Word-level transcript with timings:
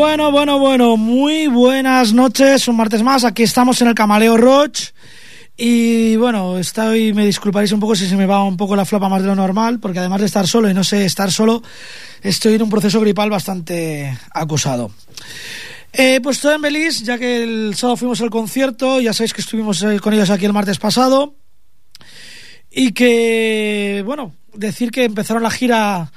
Bueno, 0.00 0.32
bueno, 0.32 0.58
bueno, 0.58 0.96
muy 0.96 1.46
buenas 1.46 2.14
noches, 2.14 2.66
un 2.68 2.76
martes 2.76 3.02
más, 3.02 3.22
aquí 3.22 3.42
estamos 3.42 3.82
en 3.82 3.88
el 3.88 3.94
Camaleo 3.94 4.38
Roach 4.38 4.92
y 5.58 6.16
bueno, 6.16 6.56
estoy, 6.56 7.12
me 7.12 7.26
disculparéis 7.26 7.72
un 7.72 7.80
poco 7.80 7.94
si 7.94 8.06
se 8.06 8.16
me 8.16 8.24
va 8.24 8.42
un 8.42 8.56
poco 8.56 8.74
la 8.74 8.86
flapa 8.86 9.10
más 9.10 9.20
de 9.20 9.28
lo 9.28 9.34
normal, 9.34 9.78
porque 9.78 9.98
además 9.98 10.20
de 10.20 10.26
estar 10.26 10.48
solo 10.48 10.70
y 10.70 10.74
no 10.74 10.84
sé 10.84 11.04
estar 11.04 11.30
solo, 11.30 11.62
estoy 12.22 12.54
en 12.54 12.62
un 12.62 12.70
proceso 12.70 12.98
gripal 12.98 13.28
bastante 13.28 14.18
acusado. 14.32 14.90
Eh, 15.92 16.20
pues 16.22 16.38
estoy 16.38 16.54
en 16.54 16.62
Belis, 16.62 17.02
ya 17.02 17.18
que 17.18 17.42
el 17.42 17.74
sábado 17.74 17.98
fuimos 17.98 18.22
al 18.22 18.30
concierto, 18.30 19.02
ya 19.02 19.12
sabéis 19.12 19.34
que 19.34 19.42
estuvimos 19.42 19.82
eh, 19.82 20.00
con 20.00 20.14
ellos 20.14 20.30
aquí 20.30 20.46
el 20.46 20.54
martes 20.54 20.78
pasado. 20.78 21.34
Y 22.70 22.92
que, 22.92 24.02
bueno, 24.06 24.32
decir 24.54 24.92
que 24.92 25.04
empezaron 25.04 25.42
la 25.42 25.50
gira 25.50 26.10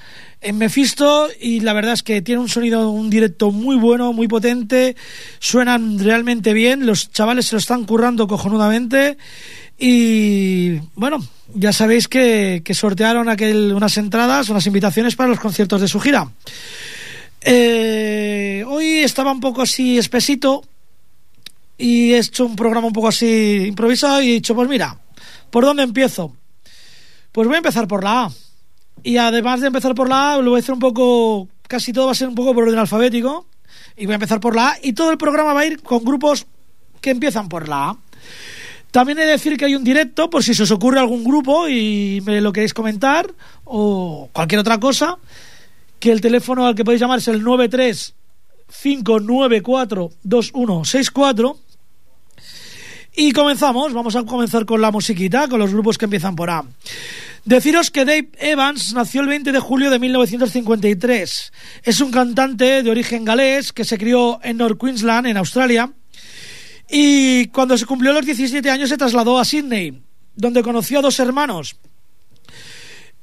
en 0.44 0.58
Mephisto 0.58 1.30
y 1.40 1.62
la 1.62 1.74
verdad 1.74 1.94
es 1.94 2.04
que 2.04 2.22
tiene 2.22 2.42
un 2.42 2.50
sonido, 2.50 2.90
un 2.90 3.10
directo 3.10 3.52
muy 3.52 3.78
bueno, 3.78 4.14
muy 4.14 4.28
potente, 4.28 4.96
suenan 5.40 6.00
realmente 6.00 6.54
bien, 6.54 6.86
los 6.86 7.12
chavales 7.12 7.48
se 7.48 7.56
lo 7.56 7.60
están 7.60 7.86
currando 7.86 8.28
cojonudamente 8.28 9.18
y 9.78 10.78
bueno, 10.96 11.26
ya 11.54 11.74
sabéis 11.74 12.08
que, 12.08 12.62
sortearon 12.74 13.30
aquel, 13.30 13.74
unas 13.74 13.98
entradas, 13.98 14.50
unas 14.50 14.66
invitaciones 14.68 15.16
para 15.16 15.30
los 15.30 15.40
conciertos 15.40 15.82
de 15.82 15.88
su 15.88 16.00
gira. 16.00 16.30
Eh, 17.42 18.64
hoy 18.68 19.00
estaba 19.00 19.32
un 19.32 19.40
poco 19.40 19.62
así 19.62 19.98
espesito 19.98 20.64
y 21.78 22.14
he 22.14 22.20
hecho 22.20 22.46
un 22.46 22.56
programa 22.56 22.88
un 22.88 22.94
poco 22.94 23.10
así 23.10 23.66
improvisado 23.68 24.22
y 24.22 24.30
he 24.30 24.34
dicho, 24.34 24.56
pues 24.56 24.70
mira, 24.70 24.98
¿por 25.50 25.66
dónde 25.66 25.84
empiezo? 25.84 26.36
Pues 27.32 27.48
voy 27.48 27.56
a 27.56 27.58
empezar 27.58 27.88
por 27.88 28.04
la 28.04 28.26
A. 28.26 28.32
Y 29.04 29.18
además 29.18 29.62
de 29.62 29.68
empezar 29.68 29.94
por 29.94 30.10
la 30.10 30.34
A, 30.34 30.38
lo 30.38 30.52
voy 30.52 30.60
a 30.60 30.62
hacer 30.62 30.74
un 30.74 30.80
poco, 30.80 31.50
casi 31.68 31.92
todo 31.92 32.06
va 32.06 32.14
a 32.14 32.16
ser 32.16 32.30
un 32.30 32.36
poco 32.36 32.54
por 32.54 32.64
orden 32.64 32.80
alfabético. 32.80 33.46
Y 33.98 34.06
voy 34.06 34.14
a 34.14 34.16
empezar 34.16 34.40
por 34.40 34.56
la 34.56 34.70
A. 34.70 34.78
Y 34.82 34.94
todo 34.94 35.12
el 35.12 35.18
programa 35.18 35.54
va 35.54 35.62
a 35.62 35.66
ir 35.66 35.82
con 35.82 36.04
grupos 36.04 36.48
que 37.02 37.12
empiezan 37.12 37.50
por 37.50 37.68
la 37.68 37.90
A. 37.90 37.98
También 38.92 39.18
he 39.18 39.26
de 39.26 39.32
decir 39.32 39.58
que 39.58 39.66
hay 39.66 39.76
un 39.76 39.84
directo, 39.84 40.30
por 40.30 40.44
si 40.44 40.54
se 40.54 40.64
os 40.64 40.72
ocurre 40.72 41.00
algún 41.00 41.24
grupo 41.24 41.68
y 41.68 42.22
me 42.26 42.40
lo 42.42 42.54
queréis 42.54 42.74
comentar 42.74 43.30
o 43.66 44.30
cualquier 44.32 44.60
otra 44.60 44.80
cosa, 44.80 45.18
que 46.00 46.12
el 46.12 46.22
teléfono 46.22 46.66
al 46.66 46.76
que 46.76 46.86
podéis 46.86 47.02
llamar 47.02 47.18
es 47.18 47.28
el 47.28 47.44
93 47.44 48.14
594 48.84 50.12
2164 50.24 51.58
y 53.16 53.32
comenzamos, 53.32 53.94
vamos 53.94 54.16
a 54.16 54.24
comenzar 54.24 54.66
con 54.66 54.82
la 54.82 54.92
musiquita, 54.92 55.48
con 55.48 55.60
los 55.60 55.72
grupos 55.72 55.98
que 55.98 56.06
empiezan 56.06 56.36
por 56.36 56.50
A. 56.50 56.64
Deciros 57.46 57.92
que 57.92 58.06
Dave 58.06 58.30
Evans 58.40 58.94
nació 58.94 59.20
el 59.20 59.28
20 59.28 59.52
de 59.52 59.60
julio 59.60 59.90
de 59.90 60.00
1953. 60.00 61.52
Es 61.84 62.00
un 62.00 62.10
cantante 62.10 62.82
de 62.84 62.90
origen 62.90 63.26
galés 63.26 63.74
que 63.74 63.84
se 63.84 63.98
crió 63.98 64.40
en 64.44 64.58
North 64.58 64.80
Queensland, 64.80 65.28
en 65.28 65.36
Australia, 65.36 65.92
y 66.90 67.48
cuando 67.48 67.78
se 67.78 67.86
cumplió 67.86 68.14
los 68.14 68.26
17 68.26 68.70
años 68.70 68.88
se 68.88 68.98
trasladó 68.98 69.38
a 69.40 69.44
Sydney, 69.44 70.02
donde 70.36 70.64
conoció 70.64 71.00
a 71.00 71.02
dos 71.02 71.20
hermanos. 71.20 71.76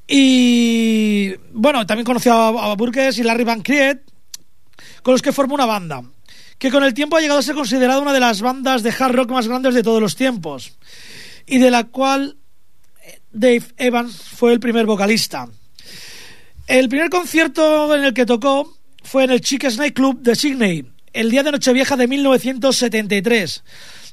Y 0.07 1.33
bueno, 1.53 1.87
también 1.87 2.05
conoció 2.05 2.35
a 2.35 2.75
Burgess 2.75 3.17
y 3.19 3.23
Larry 3.23 3.45
Van 3.45 3.63
Creed, 3.63 3.99
con 5.03 5.13
los 5.13 5.23
que 5.23 5.33
formó 5.33 5.55
una 5.55 5.67
banda, 5.67 6.03
que 6.59 6.71
con 6.71 6.85
el 6.85 6.93
tiempo 6.93 7.17
ha 7.17 7.21
llegado 7.23 7.41
a 7.41 7.43
ser 7.43 7.55
considerada 7.55 8.01
una 8.01 8.13
de 8.13 8.21
las 8.21 8.43
bandas 8.43 8.83
de 8.83 8.91
hard 8.91 9.15
rock 9.15 9.31
más 9.31 9.49
grandes 9.49 9.73
de 9.73 9.83
todos 9.83 10.03
los 10.03 10.15
tiempos, 10.15 10.77
y 11.47 11.57
de 11.57 11.71
la 11.71 11.85
cual 11.85 12.37
Dave 13.33 13.63
Evans 13.77 14.17
fue 14.17 14.53
el 14.53 14.61
primer 14.61 14.87
vocalista. 14.87 15.49
El 16.67 16.89
primer 16.89 17.11
concierto 17.11 17.95
en 17.95 18.05
el 18.05 18.15
que 18.15 18.27
tocó 18.27 18.77
fue 19.03 19.25
en 19.25 19.31
el 19.31 19.41
Chic 19.41 19.69
Snake 19.69 19.95
Club 19.95 20.21
de 20.21 20.35
Sydney, 20.35 20.87
el 21.13 21.31
día 21.31 21.43
de 21.43 21.53
Nochevieja 21.53 21.97
de 21.97 22.09
1973, 22.09 23.63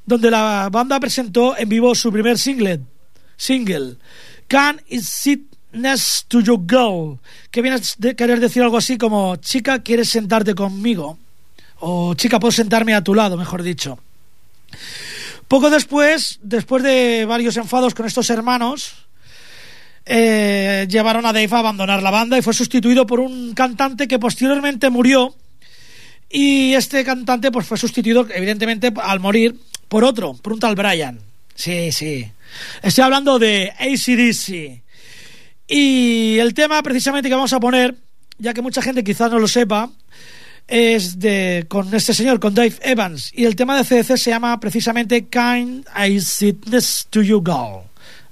donde 0.05 0.31
la 0.31 0.69
banda 0.71 0.99
presentó 0.99 1.57
en 1.57 1.69
vivo 1.69 1.93
su 1.95 2.11
primer 2.11 2.37
single, 2.37 2.81
single 3.35 3.97
Can 4.47 4.81
It 4.87 5.01
Sit 5.01 5.41
Next 5.73 6.27
to 6.29 6.39
Your 6.41 6.61
Girl, 6.67 7.19
que 7.51 7.61
viene 7.61 7.77
a 7.77 8.13
querer 8.13 8.39
decir 8.39 8.63
algo 8.63 8.77
así 8.77 8.97
como 8.97 9.35
chica, 9.37 9.83
¿quieres 9.83 10.09
sentarte 10.09 10.55
conmigo? 10.55 11.17
O 11.79 12.13
chica, 12.15 12.39
puedo 12.39 12.51
sentarme 12.51 12.95
a 12.95 13.03
tu 13.03 13.13
lado, 13.13 13.37
mejor 13.37 13.61
dicho. 13.61 13.99
Poco 15.47 15.69
después, 15.69 16.39
después 16.41 16.83
de 16.83 17.25
varios 17.25 17.57
enfados 17.57 17.93
con 17.93 18.05
estos 18.05 18.29
hermanos, 18.29 19.06
eh, 20.07 20.87
llevaron 20.89 21.25
a 21.25 21.33
Dave 21.33 21.49
a 21.51 21.59
abandonar 21.59 22.01
la 22.01 22.11
banda 22.11 22.37
y 22.37 22.41
fue 22.41 22.53
sustituido 22.53 23.05
por 23.05 23.19
un 23.19 23.53
cantante 23.53 24.07
que 24.07 24.19
posteriormente 24.19 24.89
murió 24.89 25.35
y 26.29 26.73
este 26.73 27.03
cantante 27.03 27.51
pues 27.51 27.65
fue 27.67 27.77
sustituido, 27.77 28.27
evidentemente, 28.33 28.91
al 29.01 29.19
morir 29.19 29.55
por 29.87 30.03
otro, 30.03 30.33
por 30.33 30.53
un 30.53 30.59
tal 30.59 30.75
Brian. 30.75 31.19
Sí, 31.55 31.91
sí. 31.91 32.29
Estoy 32.81 33.03
hablando 33.03 33.39
de 33.39 33.71
ACDC. 33.79 34.83
Y 35.67 36.37
el 36.39 36.53
tema 36.53 36.81
precisamente 36.83 37.29
que 37.29 37.35
vamos 37.35 37.53
a 37.53 37.59
poner, 37.59 37.95
ya 38.37 38.53
que 38.53 38.61
mucha 38.61 38.81
gente 38.81 39.03
quizás 39.03 39.31
no 39.31 39.39
lo 39.39 39.47
sepa, 39.47 39.89
es 40.67 41.19
de 41.19 41.65
con 41.67 41.93
este 41.93 42.13
señor, 42.13 42.39
con 42.39 42.53
Dave 42.53 42.75
Evans. 42.81 43.31
Y 43.33 43.45
el 43.45 43.55
tema 43.55 43.77
de 43.77 43.83
CDC 43.83 44.17
se 44.17 44.29
llama 44.29 44.59
precisamente 44.59 45.27
Kind 45.27 45.85
I 45.97 46.19
Sitness 46.19 47.07
to 47.09 47.21
You 47.21 47.41
Go. 47.41 47.85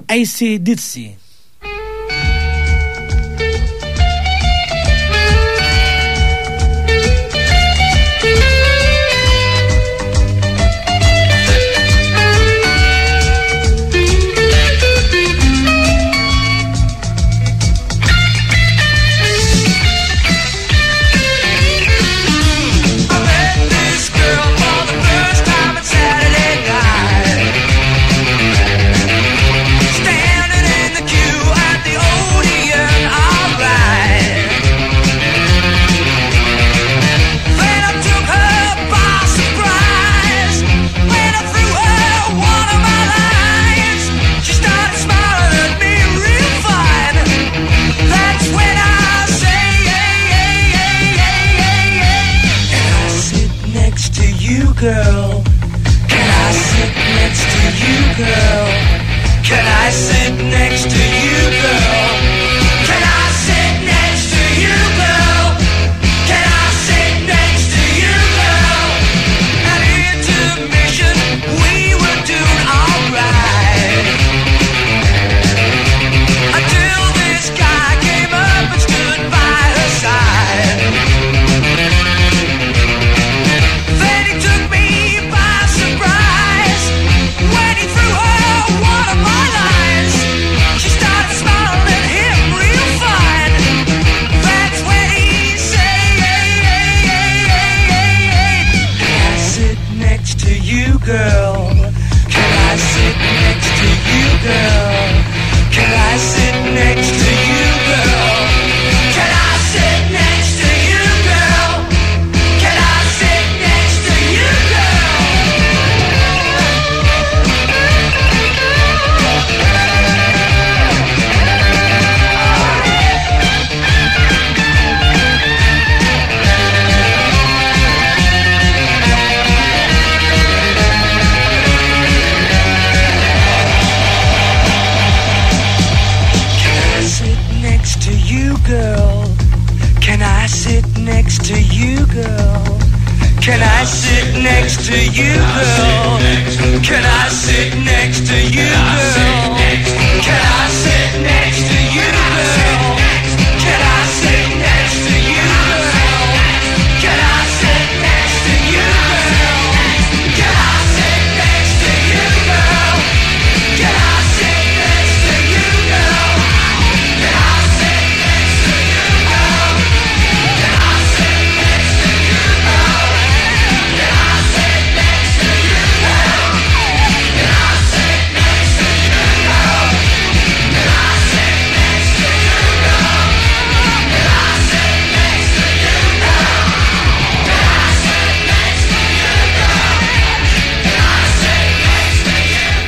ACDC. 0.07 1.24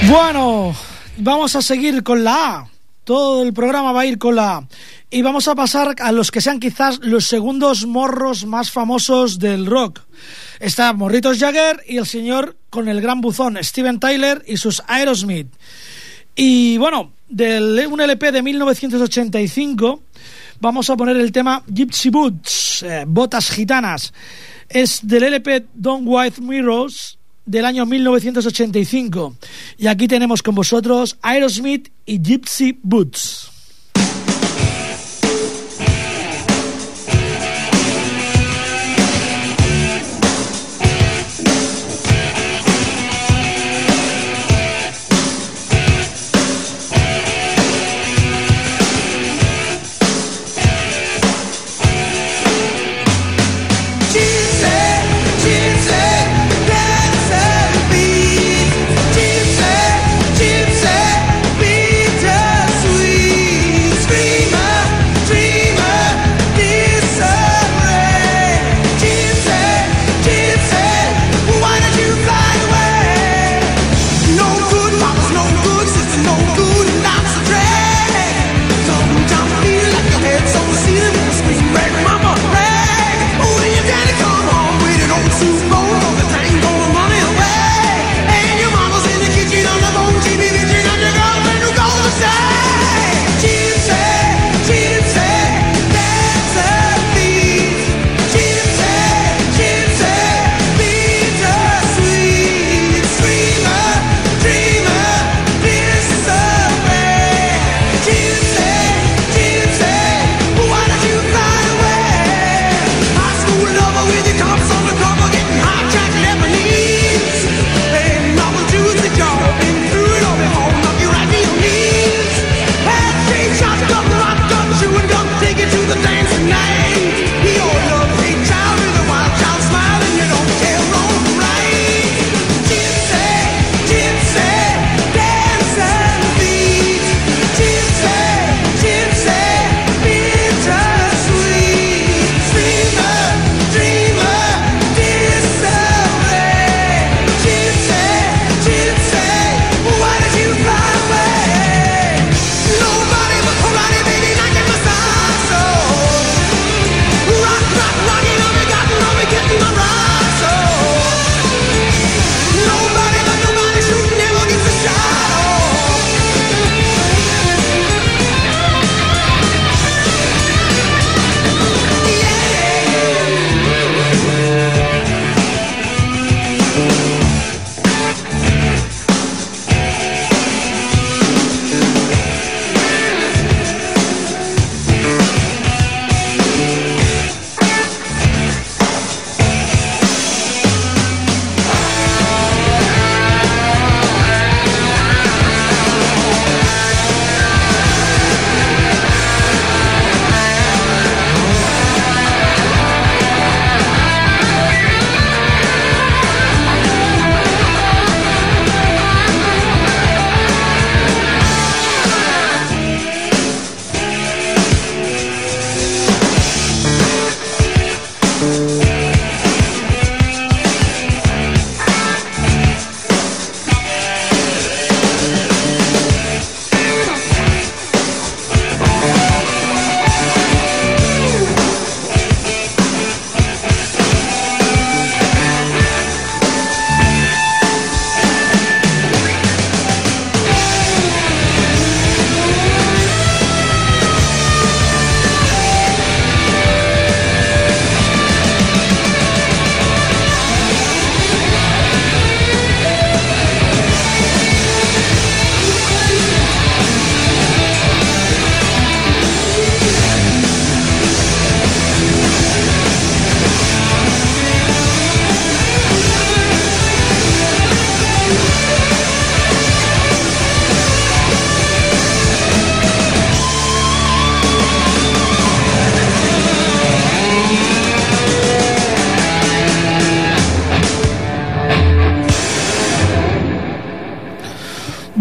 Bueno, 0.10 0.74
vamos 1.18 1.58
a 1.58 1.62
seguir 1.62 2.02
con 2.02 2.24
la 2.24 2.56
A. 2.56 2.70
Todo 3.04 3.44
el 3.44 3.52
programa 3.52 3.92
va 3.92 4.02
a 4.02 4.06
ir 4.06 4.18
con 4.18 4.38
la 4.38 4.56
A. 4.56 4.68
Y 5.10 5.22
vamos 5.22 5.50
a 5.50 5.56
pasar 5.56 5.96
a 6.00 6.14
los 6.14 6.32
que 6.32 6.40
sean 6.40 6.62
quizás 6.62 7.00
los 7.02 7.28
segundos 7.28 7.86
morros 7.86 8.46
más 8.46 8.72
famosos 8.72 9.38
del 9.38 9.66
rock. 9.66 10.00
Está 10.62 10.94
Morritos 10.94 11.40
Jagger 11.40 11.84
y 11.86 11.98
el 11.98 12.06
señor 12.06 12.56
con 12.70 12.88
el 12.88 13.02
gran 13.02 13.20
buzón, 13.20 13.58
Steven 13.62 14.00
Tyler 14.00 14.44
y 14.48 14.56
sus 14.56 14.82
Aerosmith. 14.88 15.48
Y 16.38 16.78
bueno, 16.78 17.12
de 17.28 17.86
un 17.88 18.00
LP 18.00 18.32
de 18.32 18.42
1985 18.42 20.04
vamos 20.62 20.90
a 20.90 20.96
poner 20.96 21.18
el 21.18 21.34
tema 21.34 21.64
Gypsy 21.68 22.10
Boots, 22.10 22.84
eh, 22.84 23.04
botas 23.06 23.50
gitanas. 23.50 24.14
Es 24.70 25.06
del 25.06 25.24
LP 25.24 25.66
Don't 25.74 26.04
White 26.06 26.42
Mirrors 26.42 27.17
del 27.48 27.66
año 27.66 27.88
1985. 27.88 29.36
Y 29.80 29.88
aquí 29.88 30.08
tenemos 30.08 30.44
con 30.44 30.54
vosotros 30.54 31.18
Aerosmith 31.24 31.90
y 32.06 32.22
Gypsy 32.22 32.80
Boots. 32.84 33.57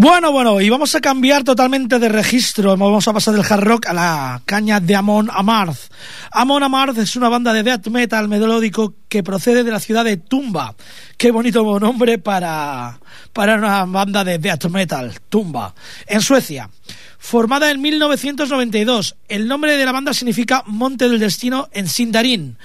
Bueno, 0.08 0.30
bueno, 0.30 0.60
y 0.60 0.70
vamos 0.70 0.94
a 0.94 1.00
cambiar 1.00 1.42
totalmente 1.42 1.98
de 1.98 2.08
registro. 2.08 2.76
Vamos 2.76 3.08
a 3.08 3.12
pasar 3.12 3.34
del 3.34 3.44
hard 3.44 3.64
rock 3.64 3.86
a 3.88 3.92
la 3.92 4.40
caña 4.44 4.78
de 4.78 4.94
Amon 4.94 5.28
Amarth. 5.32 5.90
Amon 6.30 6.62
Amarth 6.62 6.96
es 6.98 7.16
una 7.16 7.28
banda 7.28 7.52
de 7.52 7.64
death 7.64 7.88
metal 7.88 8.28
melódico 8.28 8.94
que 9.08 9.24
procede 9.24 9.64
de 9.64 9.72
la 9.72 9.80
ciudad 9.80 10.04
de 10.04 10.16
Tumba. 10.16 10.76
Qué 11.16 11.32
bonito 11.32 11.80
nombre 11.80 12.18
para, 12.18 13.00
para 13.32 13.56
una 13.56 13.84
banda 13.84 14.22
de 14.22 14.38
death 14.38 14.66
metal, 14.66 15.12
Tumba, 15.28 15.74
en 16.06 16.20
Suecia. 16.20 16.70
Formada 17.18 17.72
en 17.72 17.80
1992, 17.80 19.16
el 19.26 19.48
nombre 19.48 19.76
de 19.76 19.84
la 19.84 19.90
banda 19.90 20.14
significa 20.14 20.62
Monte 20.66 21.08
del 21.08 21.18
Destino 21.18 21.68
en 21.72 21.88
Sindarin, 21.88 22.56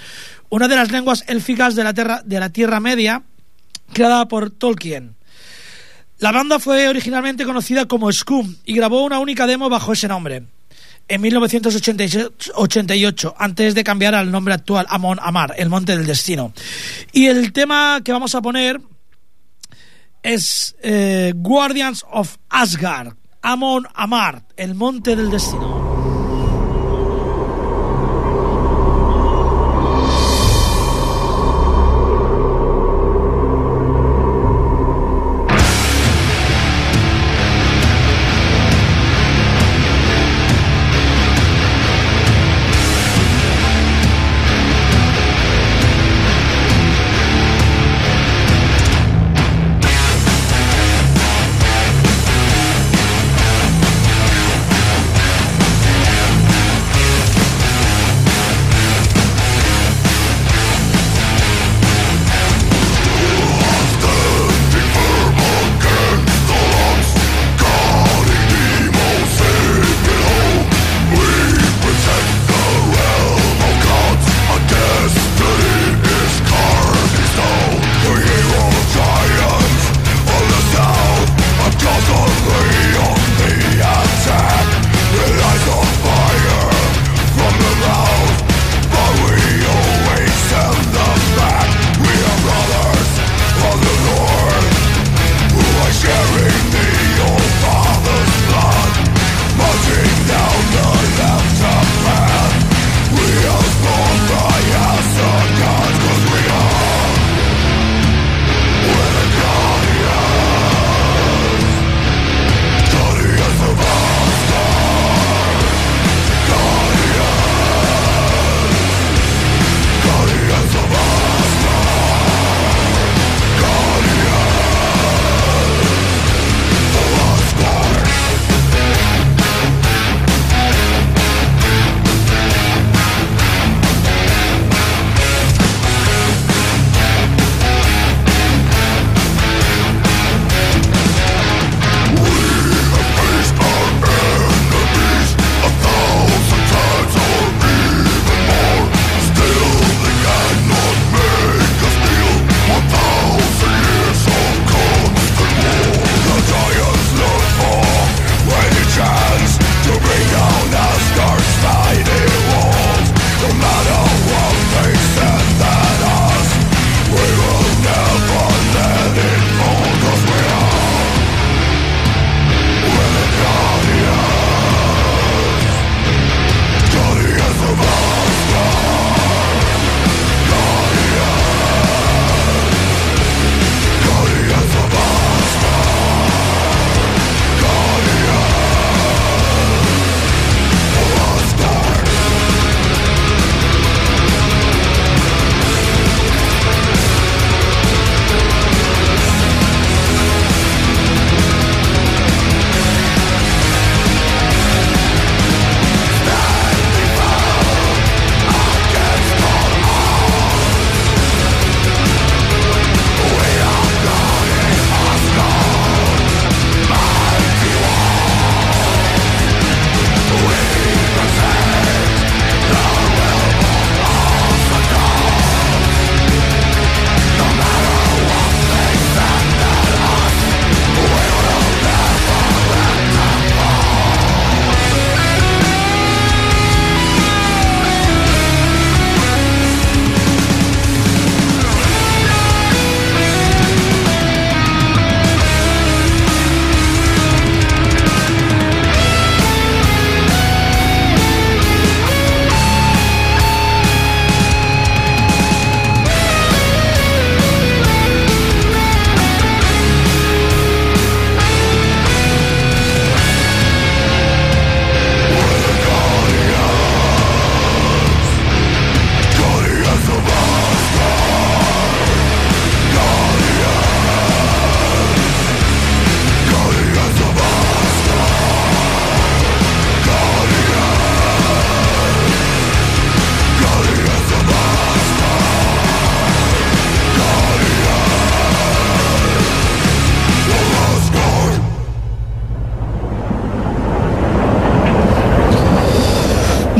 una 0.49 0.67
de 0.67 0.75
las 0.75 0.91
lenguas 0.91 1.23
élficas 1.25 1.73
de 1.73 1.85
la, 1.85 1.95
tierra, 1.95 2.21
de 2.23 2.39
la 2.39 2.51
Tierra 2.51 2.79
Media, 2.79 3.23
creada 3.93 4.27
por 4.27 4.51
Tolkien. 4.51 5.15
La 6.21 6.31
banda 6.31 6.59
fue 6.59 6.87
originalmente 6.87 7.43
conocida 7.45 7.87
como 7.87 8.11
Scum 8.11 8.55
y 8.63 8.75
grabó 8.75 9.03
una 9.03 9.17
única 9.17 9.47
demo 9.47 9.69
bajo 9.69 9.91
ese 9.91 10.07
nombre 10.07 10.43
en 11.07 11.19
1988, 11.19 13.35
antes 13.39 13.73
de 13.73 13.83
cambiar 13.83 14.13
al 14.13 14.31
nombre 14.31 14.53
actual 14.53 14.85
Amon 14.87 15.17
Amar, 15.19 15.55
el 15.57 15.67
Monte 15.67 15.97
del 15.97 16.05
Destino. 16.05 16.53
Y 17.11 17.25
el 17.25 17.51
tema 17.51 18.01
que 18.05 18.11
vamos 18.11 18.35
a 18.35 18.41
poner 18.43 18.79
es 20.21 20.75
eh, 20.83 21.33
Guardians 21.35 22.05
of 22.11 22.37
Asgard, 22.49 23.15
Amon 23.41 23.87
Amar, 23.95 24.43
el 24.57 24.75
Monte 24.75 25.15
del 25.15 25.31
Destino. 25.31 25.90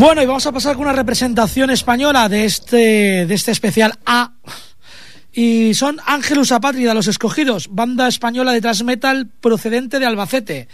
Bueno, 0.01 0.23
y 0.23 0.25
vamos 0.25 0.47
a 0.47 0.51
pasar 0.51 0.73
con 0.73 0.85
una 0.85 0.93
representación 0.93 1.69
española 1.69 2.27
de 2.27 2.45
este, 2.45 3.27
de 3.27 3.33
este 3.35 3.51
especial 3.51 3.99
A. 4.03 4.33
Y 5.31 5.75
son 5.75 5.99
Ángelus 6.03 6.51
Apátrida, 6.51 6.95
los 6.95 7.05
escogidos, 7.05 7.67
banda 7.69 8.07
española 8.07 8.51
de 8.51 8.61
thrash 8.61 8.81
metal 8.81 9.27
procedente 9.27 9.99
de 9.99 10.07
Albacete. 10.07 10.67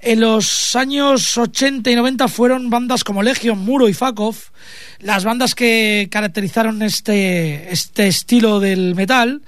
En 0.00 0.20
los 0.22 0.74
años 0.74 1.36
80 1.36 1.90
y 1.90 1.96
90 1.96 2.28
fueron 2.28 2.70
bandas 2.70 3.04
como 3.04 3.22
Legion, 3.22 3.58
Muro 3.58 3.90
y 3.90 3.92
Fakov, 3.92 4.36
las 5.00 5.22
bandas 5.22 5.54
que 5.54 6.08
caracterizaron 6.10 6.80
este, 6.80 7.70
este 7.70 8.06
estilo 8.06 8.58
del 8.58 8.94
metal 8.94 9.42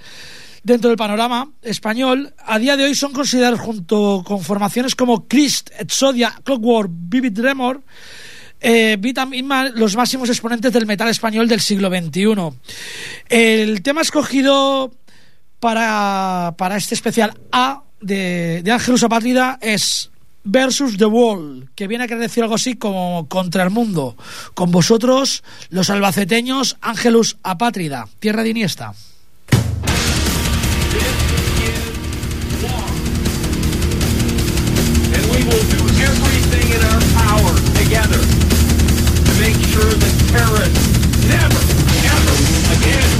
dentro 0.64 0.90
del 0.90 0.98
panorama 0.98 1.50
español. 1.62 2.34
A 2.44 2.58
día 2.58 2.76
de 2.76 2.84
hoy 2.84 2.94
son 2.94 3.14
considerados 3.14 3.60
junto 3.60 4.22
con 4.22 4.42
formaciones 4.42 4.94
como 4.94 5.26
Christ, 5.26 5.70
Exodia, 5.78 6.34
Clockwork, 6.44 6.90
Vivid 6.92 7.32
Tremor, 7.32 7.82
eh, 8.66 8.98
los 9.74 9.94
máximos 9.94 10.31
exponentes 10.31 10.72
del 10.72 10.87
metal 10.87 11.09
español 11.09 11.46
del 11.48 11.61
siglo 11.61 11.90
XXI. 11.90 12.57
El 13.29 13.83
tema 13.83 14.00
escogido 14.00 14.90
para, 15.61 16.55
para 16.57 16.77
este 16.79 16.94
especial 16.94 17.38
A 17.53 17.83
de, 18.00 18.62
de 18.64 18.72
Ángelus 18.72 19.03
Apátrida 19.03 19.59
es 19.61 20.11
versus 20.44 20.96
The 20.96 21.05
Wall, 21.05 21.68
que 21.74 21.87
viene 21.87 22.05
a 22.05 22.07
querer 22.07 22.22
decir 22.22 22.42
algo 22.42 22.55
así 22.55 22.77
como 22.77 23.29
contra 23.29 23.64
el 23.64 23.70
mundo. 23.70 24.16
Con 24.55 24.70
vosotros, 24.70 25.44
los 25.68 25.90
albaceteños, 25.90 26.79
Ángelus 26.81 27.37
Apátrida, 27.42 28.09
tierra 28.18 28.42
de 28.42 28.50
Iniesta. 28.50 28.94
Make 39.38 39.57
sure 39.73 39.90
that 39.90 40.14
terrorists 40.31 40.94
never, 41.27 41.61
ever 42.07 42.35
again 42.77 43.11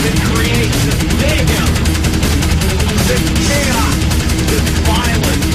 can 0.00 0.16
create 0.32 0.72
this 0.86 1.00
mayhem, 1.20 1.70
this 3.08 3.24
chaos, 3.48 3.96
this 4.48 4.66
violence 4.88 5.48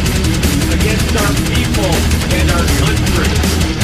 against 0.74 1.12
our 1.18 1.34
people 1.50 1.92
and 2.38 2.52
our 2.52 2.66
country. 2.86 3.75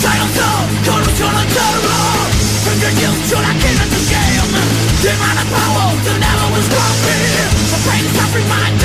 silenzó 0.00 0.48
Corrupción 0.84 1.34
From 2.64 2.76
I 3.44 3.52
get 3.60 3.76
into 3.84 4.00
shame 4.08 4.48
power, 5.52 5.92
the 6.04 6.14
devil 6.16 6.50
is 6.56 6.68
grumpy 6.72 7.20
The 7.70 7.78
pain 7.84 8.04
is 8.08 8.16
every 8.24 8.44
mind 8.48 8.79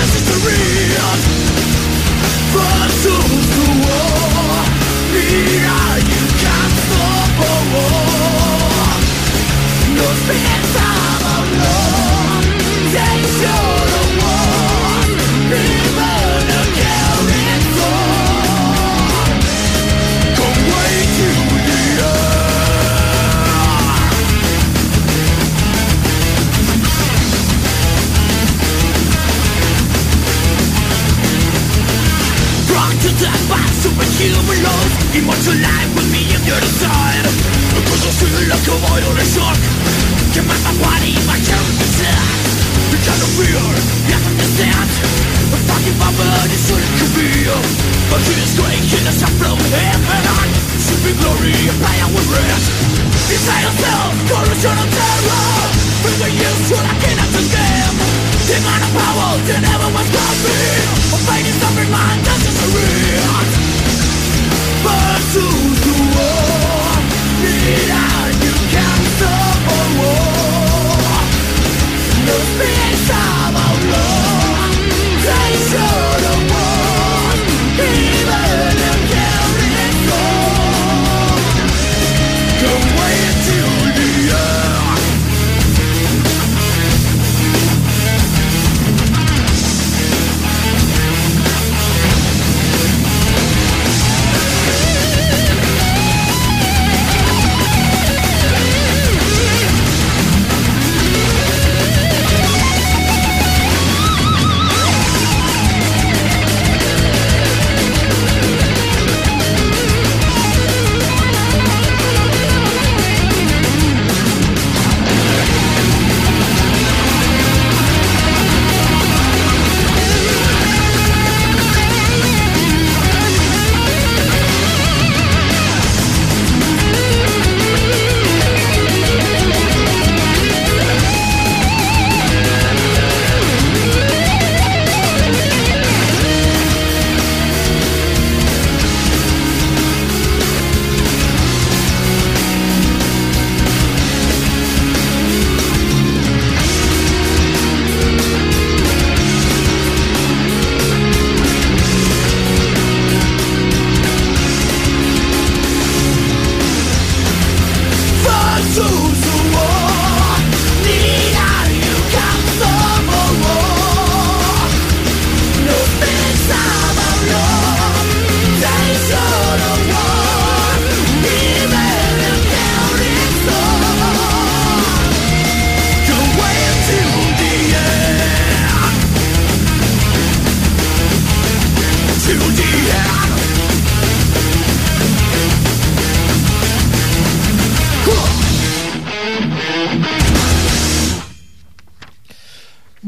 Inside 53.36 53.64
yourself, 53.64 54.14
corruption 54.30 54.72
of 54.72 54.90
death 54.96 55.15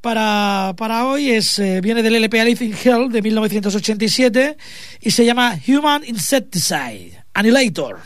para, 0.00 0.74
para 0.76 1.06
hoy 1.06 1.30
es, 1.30 1.58
eh, 1.58 1.82
viene 1.82 2.02
del 2.02 2.14
LP 2.14 2.40
Alice 2.40 2.64
in 2.64 2.74
Hell 2.74 3.10
de 3.10 3.20
1987 3.20 4.56
y 5.02 5.10
se 5.10 5.24
llama 5.24 5.58
Human 5.68 6.02
Insecticide, 6.06 7.24
Annihilator. 7.34 8.00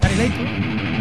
Annihilator. 0.00 0.91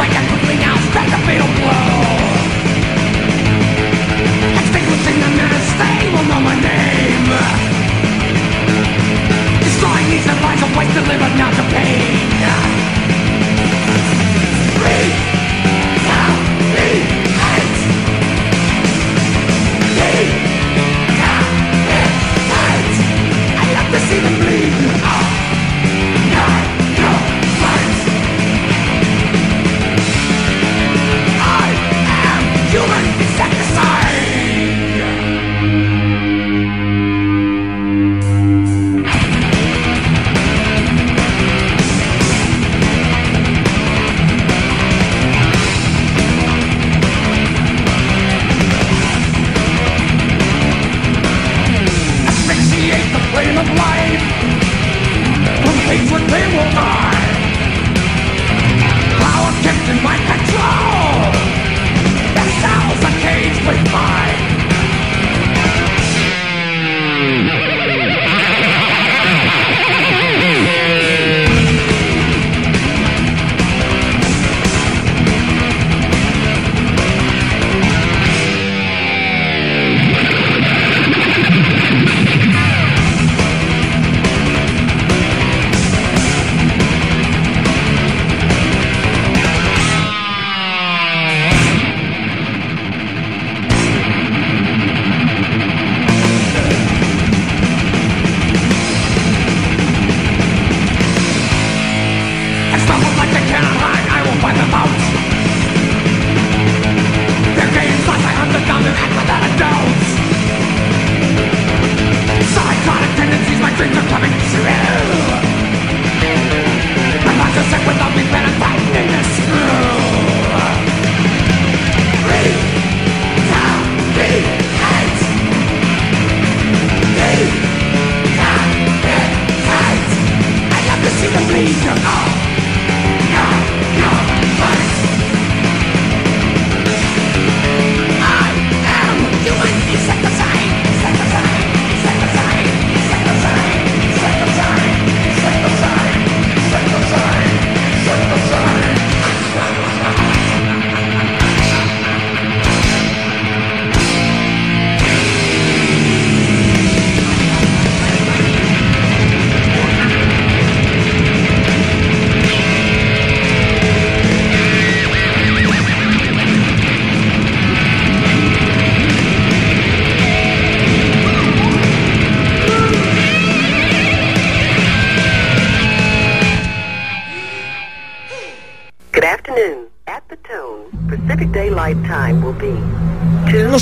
Big 0.00 0.39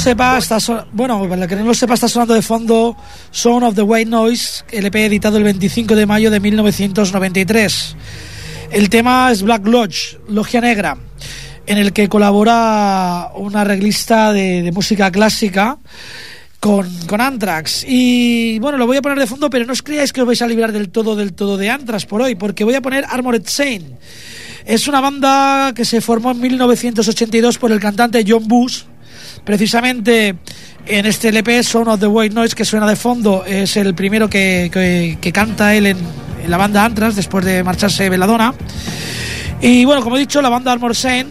sepa, 0.08 0.38
está 0.38 0.58
so- 0.58 0.86
bueno, 0.92 1.28
para 1.28 1.42
el 1.42 1.48
que 1.48 1.56
no 1.56 1.64
lo 1.64 1.74
sepa, 1.74 1.92
está 1.94 2.08
sonando 2.08 2.32
de 2.32 2.40
fondo 2.40 2.96
Sound 3.30 3.62
of 3.64 3.74
the 3.74 3.82
White 3.82 4.08
Noise, 4.10 4.64
LP 4.70 5.04
editado 5.04 5.36
el 5.36 5.44
25 5.44 5.94
de 5.94 6.06
mayo 6.06 6.30
de 6.30 6.40
1993. 6.40 7.94
El 8.70 8.88
tema 8.88 9.30
es 9.30 9.42
Black 9.42 9.66
Lodge, 9.66 10.16
Logia 10.28 10.62
Negra, 10.62 10.96
en 11.66 11.76
el 11.76 11.92
que 11.92 12.08
colabora 12.08 13.28
un 13.34 13.54
arreglista 13.54 14.32
de, 14.32 14.62
de 14.62 14.72
música 14.72 15.10
clásica 15.10 15.76
con, 16.58 16.88
con 17.06 17.20
Anthrax. 17.20 17.84
Y 17.86 18.58
bueno, 18.60 18.78
lo 18.78 18.86
voy 18.86 18.96
a 18.96 19.02
poner 19.02 19.18
de 19.18 19.26
fondo, 19.26 19.50
pero 19.50 19.66
no 19.66 19.74
os 19.74 19.82
creáis 19.82 20.12
que 20.14 20.22
os 20.22 20.26
vais 20.26 20.40
a 20.40 20.46
librar 20.46 20.72
del 20.72 20.88
todo, 20.88 21.16
del 21.16 21.34
todo 21.34 21.58
de 21.58 21.68
Anthrax 21.68 22.06
por 22.06 22.22
hoy, 22.22 22.34
porque 22.34 22.64
voy 22.64 22.74
a 22.76 22.80
poner 22.80 23.04
Armored 23.10 23.42
Saint. 23.44 23.84
Es 24.64 24.88
una 24.88 25.02
banda 25.02 25.72
que 25.74 25.84
se 25.84 26.00
formó 26.00 26.30
en 26.30 26.40
1982 26.40 27.58
por 27.58 27.72
el 27.72 27.80
cantante 27.80 28.24
John 28.26 28.48
Bush. 28.48 28.84
Precisamente 29.44 30.34
en 30.86 31.06
este 31.06 31.28
LP, 31.28 31.62
Sound 31.62 31.88
of 31.88 32.00
the 32.00 32.06
White 32.06 32.34
Noise, 32.34 32.54
que 32.54 32.64
suena 32.64 32.86
de 32.86 32.96
fondo, 32.96 33.44
es 33.44 33.76
el 33.76 33.94
primero 33.94 34.28
que, 34.28 35.16
que- 35.20 35.32
canta 35.32 35.74
él 35.74 35.86
en, 35.86 35.98
la 36.46 36.56
banda 36.56 36.84
Anthrax 36.84 37.16
después 37.16 37.44
de 37.44 37.62
marcharse 37.62 38.08
Veladona. 38.08 38.54
Y 39.60 39.84
bueno, 39.84 40.02
como 40.02 40.16
he 40.16 40.20
dicho, 40.20 40.40
la 40.40 40.48
banda 40.48 40.72
Armored 40.72 40.94
Saint 40.94 41.28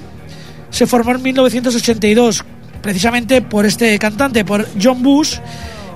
se 0.69 0.85
formó 0.85 1.11
en 1.11 1.21
1982, 1.21 2.43
precisamente 2.81 3.41
por 3.41 3.65
este 3.65 3.97
cantante, 3.97 4.45
por 4.45 4.67
John 4.81 5.01
Bush, 5.01 5.37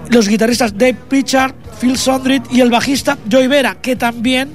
los 0.09 0.27
guitarristas 0.27 0.73
Dave 0.77 0.95
Pritchard, 0.95 1.53
Phil 1.79 1.97
Sondrit 1.97 2.43
y 2.51 2.61
el 2.61 2.69
bajista 2.69 3.17
Joey 3.31 3.47
Vera, 3.47 3.75
que 3.81 3.95
también 3.95 4.49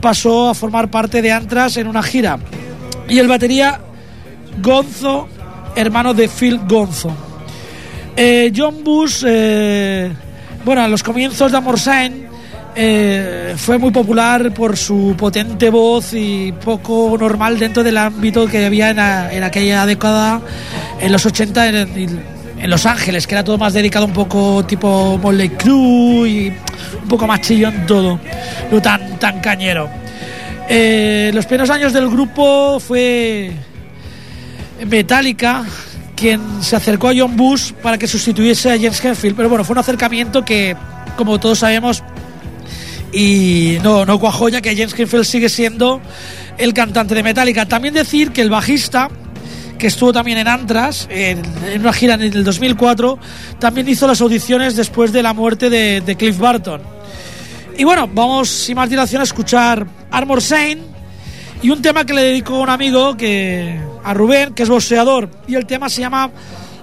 pasó 0.00 0.48
a 0.48 0.54
formar 0.54 0.90
parte 0.90 1.22
de 1.22 1.30
Anthrax 1.30 1.76
en 1.76 1.86
una 1.86 2.02
gira. 2.02 2.38
Y 3.08 3.18
el 3.18 3.28
batería 3.28 3.80
Gonzo, 4.62 5.28
hermano 5.74 6.14
de 6.14 6.28
Phil 6.28 6.60
Gonzo. 6.68 7.14
Eh, 8.16 8.52
John 8.54 8.84
Bush, 8.84 9.24
eh, 9.26 10.10
bueno, 10.64 10.82
a 10.82 10.88
los 10.88 11.02
comienzos 11.02 11.50
de 11.50 11.58
Amor 11.58 11.78
Sign, 11.78 12.28
eh, 12.74 13.54
fue 13.56 13.78
muy 13.78 13.90
popular 13.90 14.52
por 14.52 14.76
su 14.76 15.14
potente 15.16 15.70
voz 15.70 16.12
y 16.12 16.52
poco 16.52 17.16
normal 17.18 17.58
dentro 17.58 17.82
del 17.82 17.96
ámbito 17.96 18.46
que 18.46 18.66
había 18.66 18.90
en, 18.90 19.42
aquella 19.42 19.86
década, 19.86 20.40
en 21.00 21.12
los 21.12 21.24
80 21.24 21.68
en, 21.68 22.20
Los 22.64 22.84
Ángeles, 22.84 23.26
que 23.26 23.34
era 23.34 23.42
todo 23.42 23.56
más 23.56 23.72
dedicado 23.72 24.04
un 24.04 24.12
poco 24.12 24.64
tipo 24.66 25.18
Motley 25.18 25.48
Crue 25.48 26.28
y 26.28 26.48
un 27.02 27.08
poco 27.08 27.26
más 27.26 27.40
chillón 27.40 27.86
todo, 27.86 28.20
no 28.70 28.82
tan, 28.82 29.18
tan 29.18 29.40
cañero. 29.40 29.88
Los 30.68 31.46
primeros 31.46 31.70
años 31.70 31.92
del 31.92 32.08
grupo 32.08 32.78
fue 32.78 33.50
Metallica 34.86 35.64
quien 36.20 36.62
se 36.62 36.76
acercó 36.76 37.08
a 37.08 37.12
John 37.16 37.36
Bush 37.36 37.72
para 37.72 37.96
que 37.96 38.06
sustituyese 38.06 38.70
a 38.70 38.76
James 38.76 39.02
Hetfield, 39.02 39.34
pero 39.34 39.48
bueno, 39.48 39.64
fue 39.64 39.72
un 39.72 39.78
acercamiento 39.78 40.44
que, 40.44 40.76
como 41.16 41.40
todos 41.40 41.60
sabemos, 41.60 42.02
y 43.12 43.78
no, 43.82 44.04
no 44.04 44.20
cuajó 44.20 44.46
que 44.50 44.76
James 44.76 44.94
Hetfield 44.96 45.24
sigue 45.24 45.48
siendo 45.48 46.00
el 46.58 46.74
cantante 46.74 47.14
de 47.14 47.22
Metallica. 47.22 47.66
También 47.66 47.94
decir 47.94 48.32
que 48.32 48.42
el 48.42 48.50
bajista, 48.50 49.08
que 49.78 49.86
estuvo 49.86 50.12
también 50.12 50.36
en 50.36 50.46
Antras, 50.46 51.08
en, 51.10 51.42
una 51.80 51.92
gira 51.94 52.14
en 52.14 52.22
el 52.22 52.44
2004, 52.44 53.18
también 53.58 53.88
hizo 53.88 54.06
las 54.06 54.20
audiciones 54.20 54.76
después 54.76 55.12
de 55.12 55.22
la 55.22 55.32
muerte 55.32 55.70
de, 55.70 56.02
de 56.02 56.16
Cliff 56.16 56.38
Barton. 56.38 56.82
Y 57.78 57.84
bueno, 57.84 58.06
vamos 58.12 58.50
sin 58.50 58.76
más 58.76 58.90
dilación 58.90 59.22
a 59.22 59.24
escuchar 59.24 59.86
Armor 60.10 60.42
Saint 60.42 60.89
y 61.62 61.70
un 61.70 61.82
tema 61.82 62.04
que 62.04 62.14
le 62.14 62.22
dedico 62.22 62.56
a 62.56 62.60
un 62.60 62.70
amigo 62.70 63.16
que 63.16 63.78
a 64.02 64.14
Rubén, 64.14 64.54
que 64.54 64.62
es 64.62 64.68
boxeador, 64.68 65.30
y 65.46 65.54
el 65.54 65.66
tema 65.66 65.88
se 65.88 66.00
llama 66.00 66.30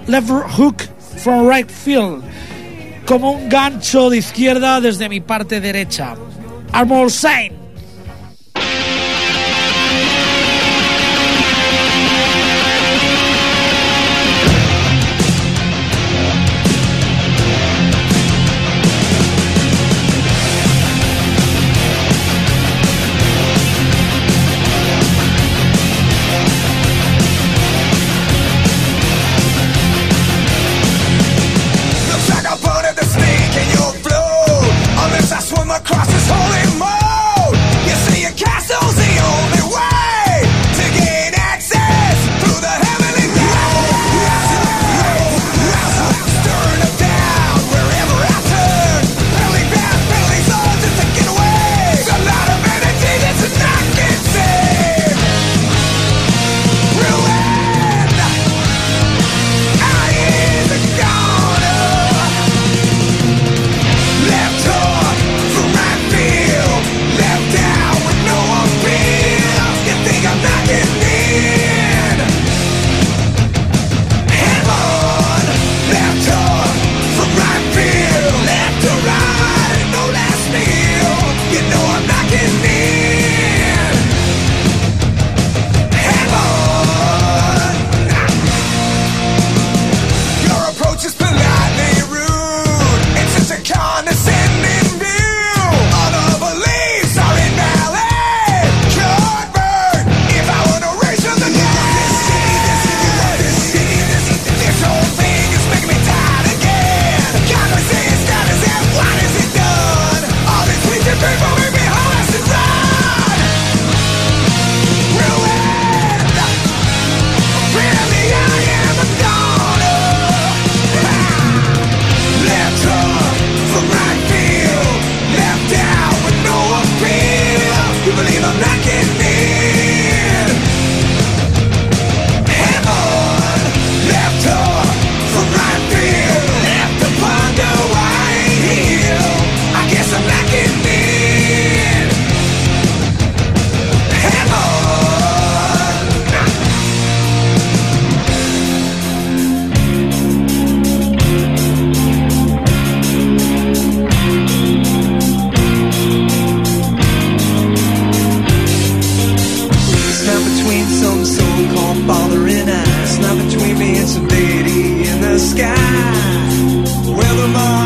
Left 0.08 0.30
Hook 0.30 0.84
from 1.18 1.50
Right 1.50 1.70
Field, 1.70 2.22
como 3.06 3.32
un 3.32 3.50
gancho 3.50 4.10
de 4.10 4.18
izquierda 4.18 4.80
desde 4.80 5.10
mi 5.10 5.20
parte 5.20 5.60
derecha. 5.60 6.16
Armor 6.72 7.12
Saint. 7.12 7.67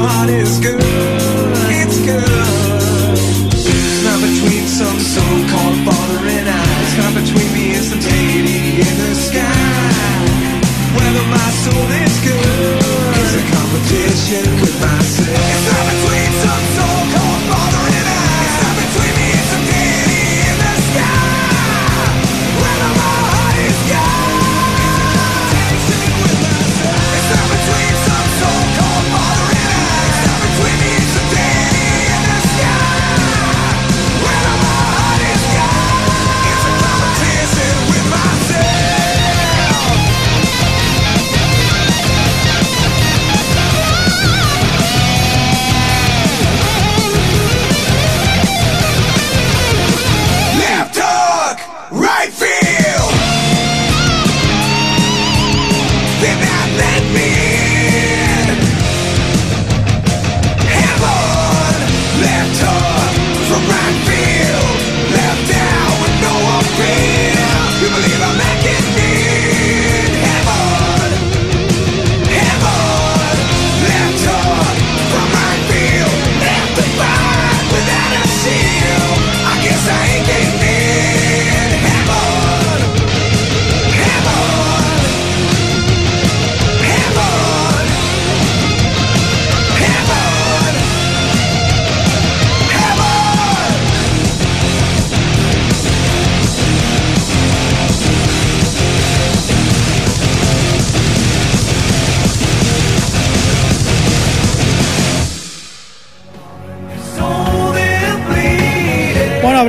my 0.02 0.08
heart 0.08 0.30
is 0.30 0.60
good. 0.60 0.91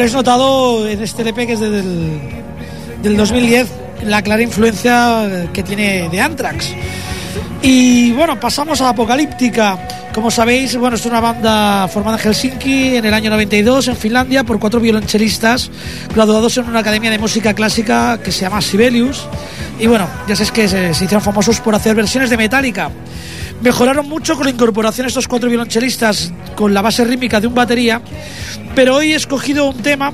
Habréis 0.02 0.16
notado 0.16 0.88
en 0.88 1.00
este 1.00 1.22
LP 1.22 1.46
que 1.46 1.52
es 1.52 1.60
del, 1.60 2.18
del 3.04 3.16
2010 3.16 3.68
la 4.04 4.20
clara 4.20 4.42
influencia 4.42 5.48
que 5.52 5.62
tiene 5.62 6.08
de 6.08 6.20
Anthrax. 6.20 6.74
Y 7.62 8.10
bueno, 8.10 8.40
pasamos 8.40 8.80
a 8.80 8.88
Apocalíptica. 8.88 9.78
Como 10.12 10.28
sabéis, 10.32 10.76
bueno, 10.76 10.96
es 10.96 11.06
una 11.06 11.20
banda 11.20 11.86
formada 11.86 12.16
en 12.16 12.24
Helsinki 12.24 12.96
en 12.96 13.04
el 13.04 13.14
año 13.14 13.30
92 13.30 13.86
en 13.86 13.96
Finlandia 13.96 14.42
por 14.42 14.58
cuatro 14.58 14.80
violonchelistas 14.80 15.70
graduados 16.12 16.56
en 16.56 16.64
una 16.64 16.80
academia 16.80 17.08
de 17.12 17.18
música 17.18 17.54
clásica 17.54 18.18
que 18.20 18.32
se 18.32 18.40
llama 18.40 18.60
Sibelius. 18.60 19.28
Y 19.78 19.86
bueno, 19.86 20.08
ya 20.26 20.34
sabéis 20.34 20.50
que 20.50 20.66
se 20.66 20.90
hicieron 20.90 21.22
famosos 21.22 21.60
por 21.60 21.76
hacer 21.76 21.94
versiones 21.94 22.28
de 22.28 22.36
Metallica. 22.36 22.90
Mejoraron 23.62 24.08
mucho 24.08 24.34
con 24.34 24.44
la 24.44 24.50
incorporación 24.50 25.06
de 25.06 25.08
estos 25.08 25.28
cuatro 25.28 25.48
violonchelistas 25.48 26.32
con 26.56 26.74
la 26.74 26.82
base 26.82 27.04
rítmica 27.04 27.40
de 27.40 27.46
un 27.46 27.54
batería, 27.54 28.02
pero 28.74 28.96
hoy 28.96 29.12
he 29.12 29.16
escogido 29.16 29.70
un 29.70 29.76
tema. 29.76 30.12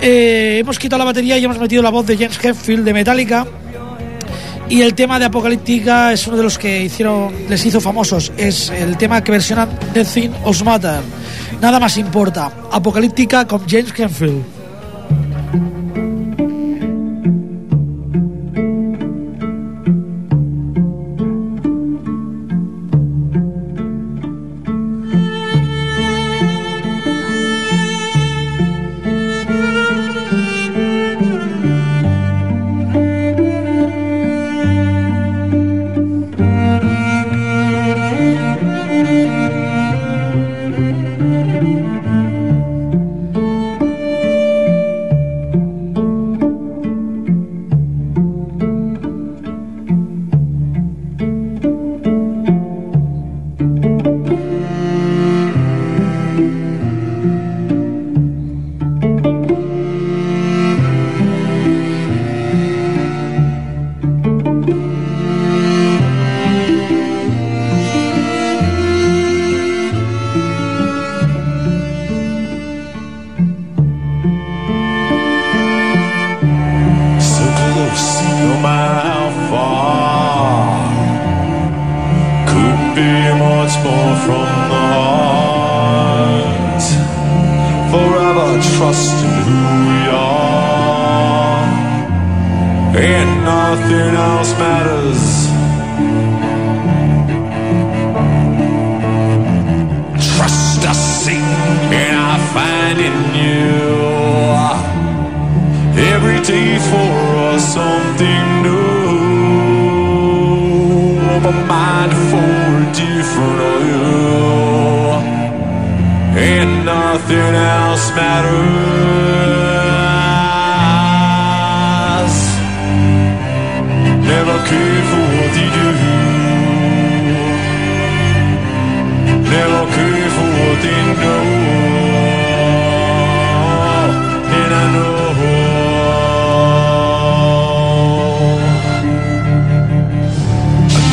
eh, 0.00 0.58
hemos 0.60 0.78
quitado 0.78 0.98
la 0.98 1.04
batería 1.04 1.38
y 1.38 1.44
hemos 1.44 1.58
metido 1.58 1.82
la 1.82 1.90
voz 1.90 2.06
de 2.06 2.16
James 2.16 2.38
Hetfield 2.42 2.84
de 2.84 2.92
Metallica. 2.92 3.46
Y 4.68 4.82
el 4.82 4.94
tema 4.94 5.18
de 5.18 5.24
Apocalíptica 5.24 6.12
es 6.12 6.26
uno 6.26 6.36
de 6.36 6.42
los 6.42 6.58
que 6.58 6.82
hicieron, 6.82 7.32
les 7.48 7.64
hizo 7.64 7.80
famosos. 7.80 8.32
Es 8.36 8.68
el 8.70 8.98
tema 8.98 9.24
que 9.24 9.32
versionan 9.32 9.70
The 9.94 10.04
Thing 10.04 10.30
of 10.44 10.62
Matter. 10.62 11.00
Nada 11.60 11.80
más 11.80 11.96
importa. 11.96 12.52
Apocalíptica 12.70 13.46
con 13.46 13.66
James 13.66 13.98
Hetfield. 13.98 14.57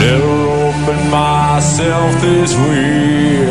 Never 0.05 0.37
opened 0.67 1.09
myself 1.09 2.21
this 2.21 2.53
way. 2.53 3.45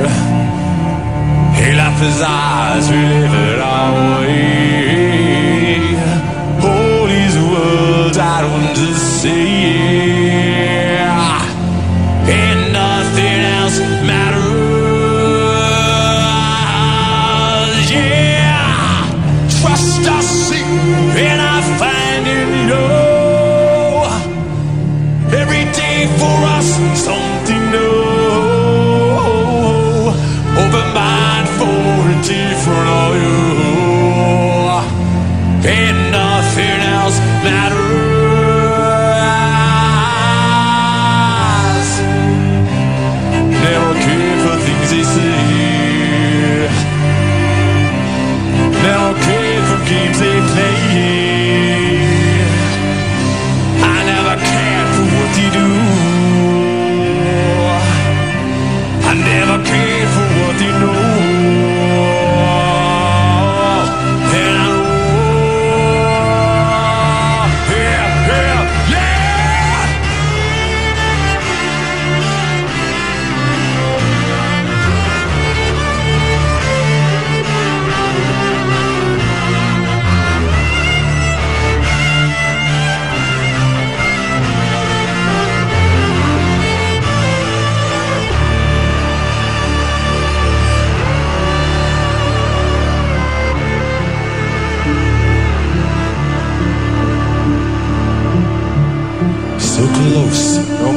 He 1.59 1.73
left 1.81 2.01
his 2.01 2.21
eyes, 2.23 2.89
we 2.91 2.97
live 2.97 3.35
it 3.49 3.61
our 3.61 4.21
way. 4.21 4.74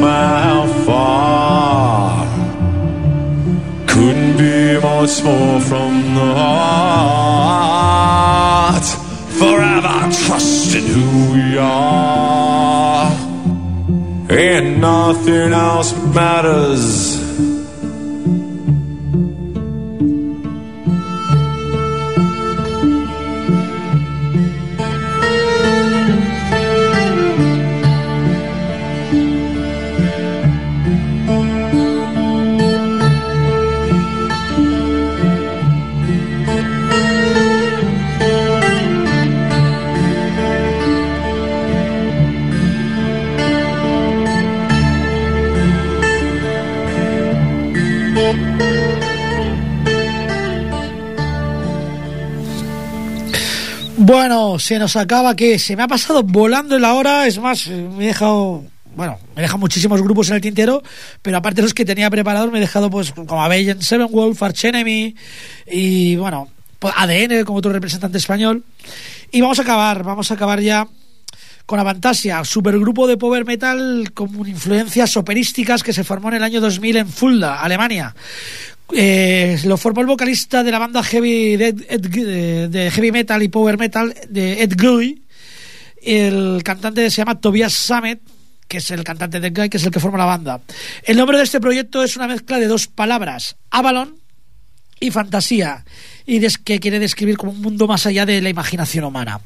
How 0.02 0.68
far. 0.86 2.26
Couldn't 3.88 4.38
be 4.38 4.80
much 4.80 5.24
more 5.24 5.60
from 5.62 6.16
the 6.16 6.34
heart. 6.36 7.68
Forever 9.40 10.10
trusting 10.26 10.88
who 10.88 11.34
we 11.34 11.58
are. 11.58 13.12
And 14.30 14.82
nothing 14.82 15.54
else 15.54 15.94
matters. 16.14 17.07
Bueno, 54.28 54.60
se 54.60 54.78
nos 54.78 54.98
acaba 54.98 55.38
que 55.38 55.58
se 55.58 55.78
me 55.78 55.84
ha 55.84 55.88
pasado 55.88 56.22
volando 56.22 56.78
la 56.78 56.96
hora, 56.96 57.28
es 57.28 57.40
más, 57.40 57.66
eh, 57.68 57.88
me 57.96 58.04
he 58.04 58.08
dejado, 58.08 58.62
bueno, 58.94 59.18
me 59.34 59.40
he 59.40 59.44
dejado 59.44 59.58
muchísimos 59.58 60.02
grupos 60.02 60.28
en 60.28 60.36
el 60.36 60.42
tintero, 60.42 60.84
pero 61.22 61.38
aparte 61.38 61.62
de 61.62 61.62
los 61.62 61.74
que 61.74 61.86
tenía 61.86 62.10
preparados 62.10 62.52
me 62.52 62.58
he 62.58 62.60
dejado 62.60 62.90
pues 62.90 63.14
como 63.14 63.42
Avenged 63.42 63.80
Sevenwolf, 63.80 64.44
Arch 64.44 64.66
Enemy 64.66 65.16
y 65.68 66.18
bueno, 66.18 66.50
pues, 66.78 66.94
ADN 66.98 67.46
como 67.46 67.60
otro 67.60 67.72
representante 67.72 68.18
español. 68.18 68.66
Y 69.32 69.40
vamos 69.40 69.60
a 69.60 69.62
acabar, 69.62 70.04
vamos 70.04 70.30
a 70.30 70.34
acabar 70.34 70.60
ya 70.60 70.86
con 71.66 71.80
Avantasia, 71.80 72.44
supergrupo 72.44 73.08
de 73.08 73.16
power 73.16 73.46
metal 73.46 74.12
con 74.14 74.28
influencias 74.46 75.16
operísticas 75.16 75.84
que 75.84 75.94
se 75.94 76.04
formó 76.04 76.28
en 76.28 76.36
el 76.36 76.44
año 76.44 76.60
2000 76.60 76.98
en 76.98 77.08
Fulda, 77.08 77.62
Alemania. 77.62 78.14
Eh, 78.94 79.60
lo 79.66 79.76
formó 79.78 80.02
el 80.02 80.08
vocalista 80.08 80.64
de 80.64 80.72
la 80.72 80.80
banda 80.80 81.04
heavy 81.04 81.58
de, 81.58 81.74
de- 81.74 82.92
heavy 82.92 83.12
metal 83.12 83.44
y 83.44 83.50
power 83.50 83.78
metal 83.78 84.16
de 84.30 84.64
Ed 84.64 84.74
Guy. 84.78 85.24
El 86.02 86.62
cantante 86.64 87.10
se 87.10 87.18
llama 87.18 87.40
Tobias 87.40 87.74
Sammet, 87.74 88.22
que 88.68 88.78
es 88.78 88.92
el 88.92 89.04
cantante 89.04 89.40
de 89.40 89.48
Ed 89.48 89.54
Guy, 89.58 89.70
que 89.70 89.78
es 89.78 89.84
el 89.84 89.92
que 89.92 90.00
forma 90.00 90.18
la 90.18 90.26
banda. 90.26 90.62
El 91.04 91.18
nombre 91.18 91.38
de 91.38 91.44
este 91.44 91.60
proyecto 91.60 92.02
es 92.04 92.16
una 92.16 92.28
mezcla 92.28 92.60
de 92.60 92.68
dos 92.68 92.88
palabras, 92.88 93.58
Avalon 93.72 94.16
y 95.00 95.12
fantasía, 95.12 95.84
y 96.26 96.40
des- 96.40 96.58
que 96.58 96.80
quiere 96.80 97.00
describir 97.00 97.38
como 97.38 97.52
un 97.52 97.62
mundo 97.62 97.88
más 97.88 98.06
allá 98.06 98.26
de 98.26 98.42
la 98.42 98.50
imaginación 98.50 99.04
humana. 99.04 99.42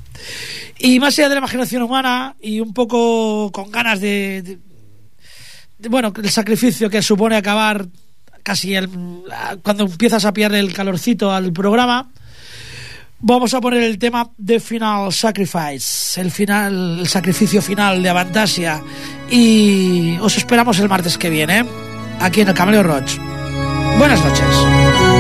Y 0.78 1.00
más 1.00 1.18
allá 1.18 1.30
de 1.30 1.36
la 1.36 1.40
imaginación 1.40 1.82
humana, 1.82 2.36
y 2.42 2.60
un 2.60 2.74
poco 2.74 3.52
con 3.52 3.72
ganas 3.72 4.00
de- 4.00 4.60
bueno, 5.90 6.14
el 6.16 6.30
sacrificio 6.30 6.90
que 6.92 7.02
supone 7.02 7.36
acabar 7.38 7.88
casi 8.44 8.76
el, 8.76 8.90
cuando 9.62 9.86
empiezas 9.86 10.26
a 10.26 10.34
pillar 10.34 10.54
el 10.54 10.74
calorcito 10.74 11.32
al 11.32 11.52
programa, 11.54 12.10
vamos 13.20 13.54
a 13.54 13.62
poner 13.62 13.84
el 13.84 13.98
tema 13.98 14.30
de 14.38 14.60
Final 14.60 15.14
Sacrifice, 15.14 16.20
el 16.22 16.32
final, 16.32 17.00
el 17.00 17.08
sacrificio 17.08 17.62
final 17.62 18.02
de 18.02 18.10
Avantasia, 18.10 18.82
y 19.30 20.18
os 20.20 20.38
esperamos 20.38 20.80
el 20.80 20.90
martes 20.90 21.18
que 21.18 21.30
viene, 21.30 21.66
aquí 22.20 22.42
en 22.42 22.50
el 22.50 22.54
Cameleo 22.54 22.84
Roach. 22.84 23.18
Buenas 23.98 24.24
noches. 24.24 25.11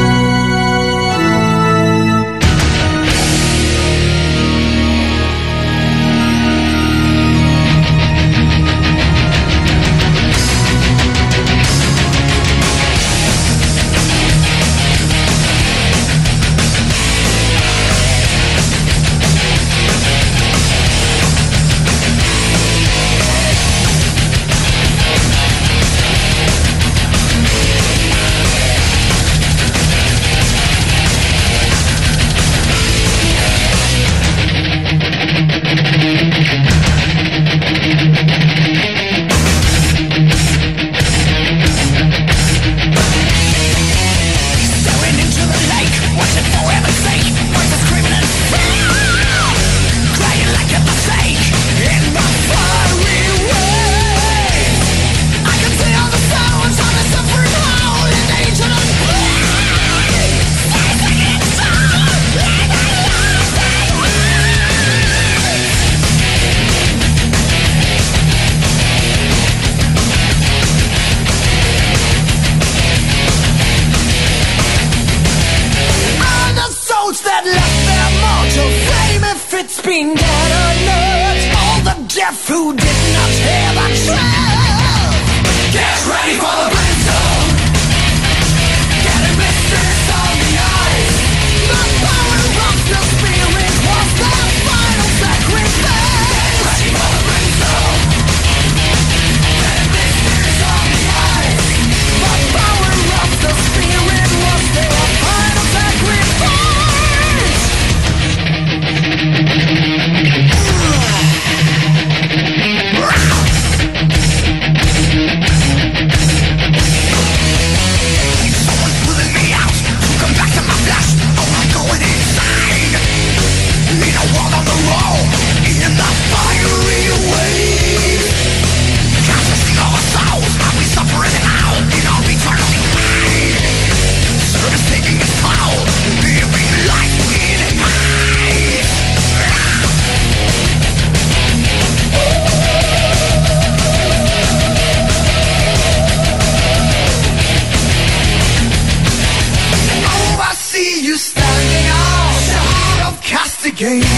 game. 153.81 154.10